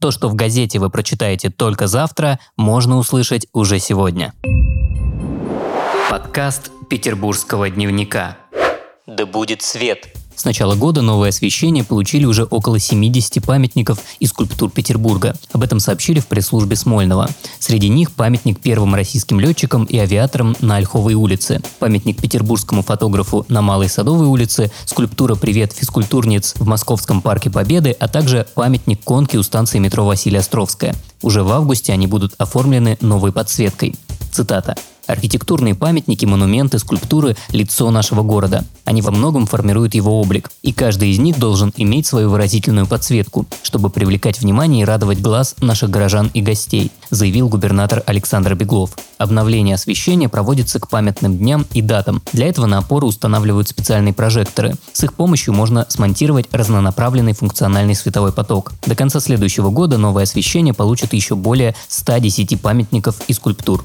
То, 0.00 0.10
что 0.10 0.30
в 0.30 0.34
газете 0.34 0.78
вы 0.78 0.88
прочитаете 0.88 1.50
только 1.50 1.86
завтра, 1.86 2.40
можно 2.56 2.96
услышать 2.96 3.46
уже 3.52 3.78
сегодня. 3.78 4.32
Подкаст 6.08 6.70
Петербургского 6.88 7.68
дневника. 7.68 8.38
Да 9.06 9.26
будет 9.26 9.60
свет! 9.60 10.19
С 10.40 10.44
начала 10.46 10.74
года 10.74 11.02
новое 11.02 11.28
освещение 11.28 11.84
получили 11.84 12.24
уже 12.24 12.44
около 12.44 12.78
70 12.78 13.44
памятников 13.44 13.98
и 14.20 14.26
скульптур 14.26 14.70
Петербурга. 14.70 15.36
Об 15.52 15.62
этом 15.62 15.80
сообщили 15.80 16.18
в 16.18 16.28
пресс-службе 16.28 16.76
Смольного. 16.76 17.28
Среди 17.58 17.90
них 17.90 18.10
памятник 18.12 18.58
первым 18.58 18.94
российским 18.94 19.38
летчикам 19.38 19.84
и 19.84 19.98
авиаторам 19.98 20.56
на 20.62 20.76
Ольховой 20.76 21.12
улице, 21.12 21.60
памятник 21.78 22.22
петербургскому 22.22 22.80
фотографу 22.82 23.44
на 23.50 23.60
Малой 23.60 23.90
Садовой 23.90 24.28
улице, 24.28 24.72
скульптура 24.86 25.34
«Привет, 25.34 25.74
физкультурниц» 25.74 26.54
в 26.56 26.66
Московском 26.66 27.20
парке 27.20 27.50
Победы, 27.50 27.94
а 28.00 28.08
также 28.08 28.46
памятник 28.54 29.04
конки 29.04 29.36
у 29.36 29.42
станции 29.42 29.78
метро 29.78 30.06
Василия 30.06 30.38
Островская. 30.38 30.94
Уже 31.20 31.42
в 31.42 31.52
августе 31.52 31.92
они 31.92 32.06
будут 32.06 32.32
оформлены 32.38 32.96
новой 33.02 33.30
подсветкой. 33.30 33.94
Цитата. 34.32 34.74
Архитектурные 35.10 35.74
памятники, 35.74 36.24
монументы, 36.24 36.78
скульптуры– 36.78 37.36
лицо 37.50 37.90
нашего 37.90 38.22
города. 38.22 38.64
Они 38.84 39.02
во 39.02 39.10
многом 39.10 39.46
формируют 39.46 39.94
его 39.94 40.20
облик, 40.20 40.50
и 40.62 40.72
каждый 40.72 41.10
из 41.10 41.18
них 41.18 41.36
должен 41.36 41.72
иметь 41.76 42.06
свою 42.06 42.30
выразительную 42.30 42.86
подсветку, 42.86 43.46
чтобы 43.64 43.90
привлекать 43.90 44.40
внимание 44.40 44.82
и 44.82 44.84
радовать 44.84 45.20
глаз 45.20 45.56
наших 45.60 45.90
горожан 45.90 46.30
и 46.32 46.40
гостей, 46.40 46.92
заявил 47.10 47.48
губернатор 47.48 48.04
Александр 48.06 48.54
Беглов. 48.54 48.96
Обновление 49.18 49.74
освещения 49.74 50.28
проводится 50.28 50.78
к 50.78 50.88
памятным 50.88 51.36
дням 51.36 51.66
и 51.72 51.82
датам. 51.82 52.22
Для 52.32 52.46
этого 52.46 52.66
на 52.66 52.78
опоры 52.78 53.06
устанавливают 53.06 53.68
специальные 53.68 54.14
прожекторы. 54.14 54.74
С 54.92 55.02
их 55.02 55.14
помощью 55.14 55.54
можно 55.54 55.86
смонтировать 55.88 56.46
разнонаправленный 56.52 57.32
функциональный 57.32 57.96
световой 57.96 58.32
поток. 58.32 58.72
До 58.86 58.94
конца 58.94 59.18
следующего 59.18 59.70
года 59.70 59.98
новое 59.98 60.22
освещение 60.22 60.72
получит 60.72 61.14
еще 61.14 61.34
более 61.34 61.74
110 61.88 62.60
памятников 62.60 63.16
и 63.26 63.32
скульптур 63.32 63.84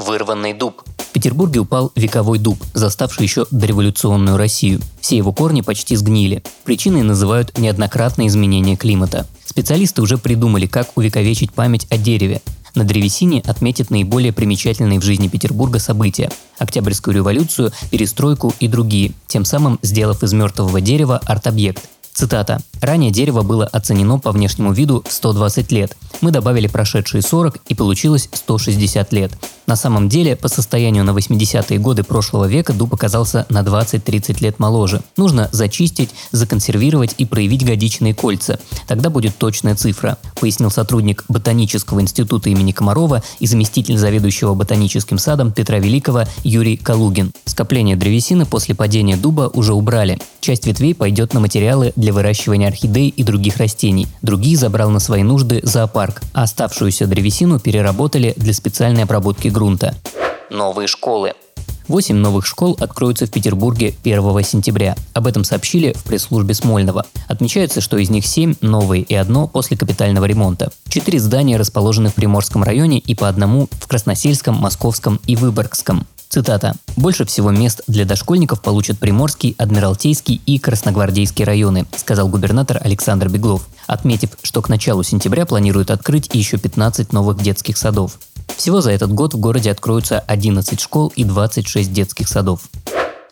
вырванный 0.00 0.52
дуб. 0.52 0.82
В 0.98 1.12
Петербурге 1.12 1.60
упал 1.60 1.92
вековой 1.94 2.38
дуб, 2.38 2.62
заставший 2.72 3.24
еще 3.24 3.46
дореволюционную 3.50 4.36
Россию. 4.36 4.80
Все 5.00 5.16
его 5.16 5.32
корни 5.32 5.60
почти 5.60 5.96
сгнили. 5.96 6.42
Причиной 6.64 7.02
называют 7.02 7.58
неоднократные 7.58 8.28
изменения 8.28 8.76
климата. 8.76 9.26
Специалисты 9.44 10.02
уже 10.02 10.18
придумали, 10.18 10.66
как 10.66 10.96
увековечить 10.96 11.52
память 11.52 11.86
о 11.90 11.98
дереве. 11.98 12.40
На 12.74 12.84
древесине 12.84 13.42
отметят 13.44 13.90
наиболее 13.90 14.32
примечательные 14.32 15.00
в 15.00 15.04
жизни 15.04 15.28
Петербурга 15.28 15.78
события– 15.78 16.30
Октябрьскую 16.58 17.16
революцию, 17.16 17.72
перестройку 17.90 18.54
и 18.60 18.68
другие, 18.68 19.12
тем 19.26 19.44
самым 19.44 19.78
сделав 19.82 20.22
из 20.22 20.32
мертвого 20.34 20.80
дерева 20.80 21.20
арт-объект. 21.24 21.82
Цитата. 22.20 22.60
«Ранее 22.82 23.10
дерево 23.10 23.40
было 23.40 23.64
оценено 23.64 24.18
по 24.18 24.30
внешнему 24.30 24.74
виду 24.74 25.02
в 25.08 25.10
120 25.10 25.72
лет. 25.72 25.96
Мы 26.20 26.32
добавили 26.32 26.66
прошедшие 26.66 27.22
40 27.22 27.56
и 27.68 27.74
получилось 27.74 28.28
160 28.30 29.10
лет. 29.14 29.32
На 29.66 29.76
самом 29.76 30.08
деле, 30.08 30.34
по 30.34 30.48
состоянию 30.48 31.04
на 31.04 31.10
80-е 31.10 31.78
годы 31.78 32.02
прошлого 32.02 32.46
века 32.46 32.72
дуб 32.72 32.92
оказался 32.92 33.46
на 33.50 33.60
20-30 33.60 34.42
лет 34.42 34.58
моложе. 34.58 35.00
Нужно 35.16 35.48
зачистить, 35.52 36.10
законсервировать 36.32 37.14
и 37.18 37.24
проявить 37.24 37.64
годичные 37.64 38.12
кольца. 38.12 38.58
Тогда 38.88 39.10
будет 39.10 39.36
точная 39.38 39.76
цифра, 39.76 40.18
пояснил 40.40 40.70
сотрудник 40.70 41.24
Ботанического 41.28 42.00
института 42.00 42.50
имени 42.50 42.72
Комарова 42.72 43.22
и 43.38 43.46
заместитель 43.46 43.96
заведующего 43.96 44.54
ботаническим 44.54 45.18
садом 45.18 45.52
Петра 45.52 45.78
Великого 45.78 46.24
Юрий 46.42 46.76
Калугин. 46.76 47.32
Скопление 47.44 47.94
древесины 47.94 48.46
после 48.46 48.74
падения 48.74 49.16
дуба 49.16 49.50
уже 49.54 49.72
убрали. 49.72 50.18
Часть 50.40 50.66
ветвей 50.66 50.94
пойдет 50.96 51.32
на 51.32 51.38
материалы 51.38 51.92
для 51.94 52.09
выращивания 52.12 52.68
орхидей 52.68 53.08
и 53.08 53.22
других 53.22 53.56
растений. 53.56 54.08
Другие 54.22 54.56
забрал 54.56 54.90
на 54.90 55.00
свои 55.00 55.22
нужды 55.22 55.60
зоопарк, 55.62 56.22
а 56.34 56.42
оставшуюся 56.42 57.06
древесину 57.06 57.58
переработали 57.58 58.34
для 58.36 58.52
специальной 58.52 59.04
обработки 59.04 59.48
грунта 59.48 59.70
грунта. 59.70 59.94
Новые 60.50 60.88
школы. 60.88 61.34
Восемь 61.86 62.16
новых 62.16 62.46
школ 62.46 62.76
откроются 62.80 63.26
в 63.26 63.30
Петербурге 63.30 63.94
1 64.04 64.44
сентября. 64.44 64.96
Об 65.12 65.26
этом 65.26 65.44
сообщили 65.44 65.92
в 65.92 66.04
пресс-службе 66.04 66.54
Смольного. 66.54 67.04
Отмечается, 67.28 67.80
что 67.80 67.98
из 67.98 68.10
них 68.10 68.26
семь 68.26 68.54
новые 68.60 69.02
и 69.02 69.14
одно 69.14 69.48
после 69.48 69.76
капитального 69.76 70.24
ремонта. 70.24 70.72
Четыре 70.88 71.18
здания 71.18 71.56
расположены 71.56 72.10
в 72.10 72.14
Приморском 72.14 72.62
районе 72.62 72.98
и 72.98 73.14
по 73.14 73.28
одному 73.28 73.68
в 73.72 73.86
Красносельском, 73.86 74.54
Московском 74.54 75.20
и 75.26 75.36
Выборгском. 75.36 76.06
Цитата. 76.30 76.74
«Больше 76.96 77.24
всего 77.24 77.50
мест 77.50 77.82
для 77.88 78.04
дошкольников 78.04 78.62
получат 78.62 78.98
Приморский, 78.98 79.56
Адмиралтейский 79.58 80.40
и 80.46 80.60
Красногвардейский 80.60 81.44
районы», 81.44 81.86
сказал 81.96 82.28
губернатор 82.28 82.80
Александр 82.80 83.28
Беглов, 83.28 83.66
отметив, 83.88 84.30
что 84.42 84.62
к 84.62 84.68
началу 84.68 85.02
сентября 85.02 85.44
планируют 85.44 85.90
открыть 85.90 86.30
еще 86.32 86.56
15 86.56 87.12
новых 87.12 87.42
детских 87.42 87.76
садов. 87.76 88.20
Всего 88.56 88.80
за 88.80 88.92
этот 88.92 89.12
год 89.12 89.34
в 89.34 89.38
городе 89.38 89.72
откроются 89.72 90.20
11 90.20 90.80
школ 90.80 91.12
и 91.16 91.24
26 91.24 91.92
детских 91.92 92.28
садов. 92.28 92.60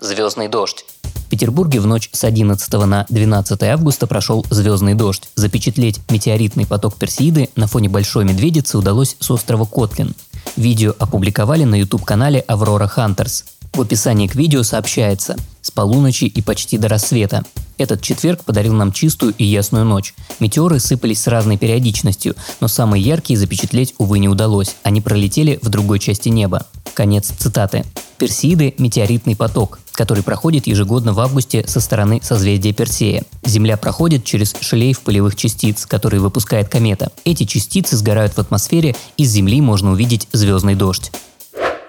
Звездный 0.00 0.48
дождь. 0.48 0.86
В 1.26 1.28
Петербурге 1.28 1.80
в 1.80 1.86
ночь 1.86 2.08
с 2.12 2.24
11 2.24 2.72
на 2.86 3.04
12 3.10 3.62
августа 3.64 4.06
прошел 4.06 4.46
звездный 4.48 4.94
дождь. 4.94 5.28
Запечатлеть 5.34 6.00
метеоритный 6.08 6.66
поток 6.66 6.94
Персеиды 6.94 7.50
на 7.56 7.66
фоне 7.66 7.88
Большой 7.88 8.24
Медведицы 8.24 8.78
удалось 8.78 9.16
с 9.18 9.30
острова 9.30 9.64
Котлин. 9.64 10.14
Видео 10.56 10.94
опубликовали 10.98 11.64
на 11.64 11.74
YouTube-канале 11.74 12.40
Аврора 12.40 12.86
Хантерс. 12.86 13.44
В 13.74 13.80
описании 13.82 14.26
к 14.26 14.34
видео 14.34 14.62
сообщается 14.62 15.36
«С 15.60 15.70
полуночи 15.70 16.24
и 16.24 16.40
почти 16.40 16.78
до 16.78 16.88
рассвета. 16.88 17.42
Этот 17.76 18.00
четверг 18.00 18.42
подарил 18.42 18.72
нам 18.72 18.90
чистую 18.90 19.34
и 19.36 19.44
ясную 19.44 19.84
ночь. 19.84 20.14
Метеоры 20.40 20.80
сыпались 20.80 21.20
с 21.20 21.26
разной 21.26 21.58
периодичностью, 21.58 22.36
но 22.60 22.68
самые 22.68 23.02
яркие 23.02 23.38
запечатлеть, 23.38 23.94
увы, 23.98 24.18
не 24.18 24.30
удалось. 24.30 24.76
Они 24.82 25.02
пролетели 25.02 25.58
в 25.60 25.68
другой 25.68 25.98
части 25.98 26.30
неба. 26.30 26.66
Конец 26.96 27.30
цитаты. 27.30 27.84
Персеиды– 28.16 28.74
метеоритный 28.78 29.36
поток, 29.36 29.80
который 29.92 30.22
проходит 30.22 30.66
ежегодно 30.66 31.12
в 31.12 31.20
августе 31.20 31.62
со 31.68 31.78
стороны 31.80 32.20
созвездия 32.22 32.72
Персея. 32.72 33.22
Земля 33.44 33.76
проходит 33.76 34.24
через 34.24 34.56
шлейф 34.58 35.00
пылевых 35.00 35.36
частиц, 35.36 35.84
которые 35.84 36.22
выпускает 36.22 36.70
комета. 36.70 37.12
Эти 37.26 37.44
частицы 37.44 37.98
сгорают 37.98 38.32
в 38.32 38.38
атмосфере, 38.38 38.96
из 39.18 39.30
Земли 39.30 39.60
можно 39.60 39.92
увидеть 39.92 40.26
звездный 40.32 40.74
дождь. 40.74 41.12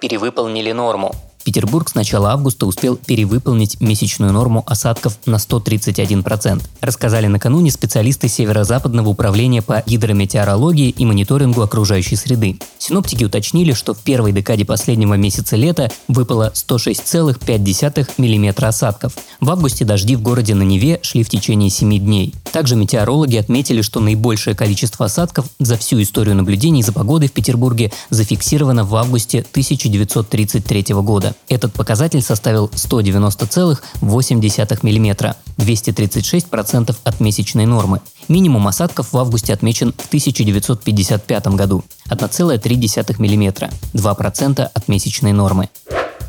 Перевыполнили 0.00 0.72
норму. 0.72 1.14
Петербург 1.44 1.88
с 1.90 1.94
начала 1.94 2.32
августа 2.32 2.66
успел 2.66 2.96
перевыполнить 2.96 3.80
месячную 3.80 4.32
норму 4.32 4.64
осадков 4.66 5.18
на 5.26 5.36
131%, 5.36 6.62
рассказали 6.80 7.26
накануне 7.26 7.70
специалисты 7.70 8.28
Северо-Западного 8.28 9.10
управления 9.10 9.60
по 9.60 9.82
гидрометеорологии 9.86 10.88
и 10.88 11.04
мониторингу 11.04 11.60
окружающей 11.60 12.16
среды. 12.16 12.58
Синоптики 12.78 13.24
уточнили, 13.24 13.72
что 13.72 13.92
в 13.92 13.98
первой 13.98 14.32
декаде 14.32 14.64
последнего 14.64 15.14
месяца 15.14 15.56
лета 15.56 15.90
выпало 16.08 16.50
106,5 16.54 18.10
мм 18.16 18.66
осадков. 18.66 19.12
В 19.40 19.50
августе 19.50 19.84
дожди 19.84 20.16
в 20.16 20.22
городе 20.22 20.54
на 20.54 20.62
Неве 20.62 20.98
шли 21.02 21.22
в 21.22 21.28
течение 21.28 21.68
7 21.68 21.98
дней. 21.98 22.34
Также 22.52 22.76
метеорологи 22.76 23.36
отметили, 23.36 23.82
что 23.82 24.00
наибольшее 24.00 24.56
количество 24.56 25.06
осадков 25.06 25.46
за 25.58 25.76
всю 25.76 26.00
историю 26.00 26.36
наблюдений 26.36 26.82
за 26.82 26.92
погодой 26.92 27.28
в 27.28 27.32
Петербурге 27.32 27.92
зафиксировано 28.10 28.84
в 28.84 28.94
августе 28.96 29.40
1933 29.40 30.94
года. 30.94 31.33
Этот 31.48 31.72
показатель 31.72 32.22
составил 32.22 32.70
190,8 32.74 34.78
мм, 34.82 35.36
236% 35.58 36.96
от 37.04 37.20
месячной 37.20 37.66
нормы. 37.66 38.00
Минимум 38.28 38.68
осадков 38.68 39.12
в 39.12 39.18
августе 39.18 39.52
отмечен 39.52 39.92
в 39.92 40.06
1955 40.06 41.46
году– 41.48 41.84
1,3 42.08 43.14
мм, 43.18 43.70
2% 43.92 44.62
от 44.62 44.88
месячной 44.88 45.32
нормы. 45.32 45.68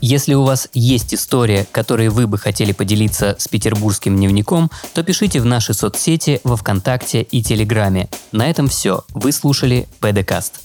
Если 0.02 0.34
у 0.34 0.44
вас 0.44 0.68
есть 0.74 1.14
история, 1.14 1.66
которой 1.72 2.10
вы 2.10 2.28
бы 2.28 2.38
хотели 2.38 2.74
поделиться 2.74 3.36
с 3.40 3.48
петербургским 3.48 4.16
дневником, 4.16 4.70
то 4.94 5.04
пишите 5.04 5.40
в 5.40 5.46
наши 5.46 5.74
соцсети 5.74 6.42
во 6.44 6.58
Вконтакте 6.58 7.22
и 7.24 7.42
Телеграме. 7.42 8.10
На 8.32 8.50
этом 8.50 8.68
все. 8.68 9.04
Вы 9.14 9.32
слушали 9.32 9.88
ПДКаст. 10.02 10.62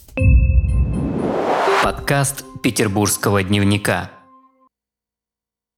Подкаст 1.83 2.45
Петербургского 2.63 3.43
дневника. 3.43 4.11